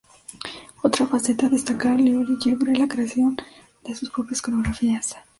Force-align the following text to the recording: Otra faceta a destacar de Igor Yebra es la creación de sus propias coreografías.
Otra 0.81 1.05
faceta 1.05 1.45
a 1.45 1.49
destacar 1.49 1.95
de 1.97 2.09
Igor 2.09 2.39
Yebra 2.39 2.71
es 2.71 2.79
la 2.79 2.87
creación 2.87 3.37
de 3.83 3.93
sus 3.93 4.09
propias 4.09 4.41
coreografías. 4.41 5.15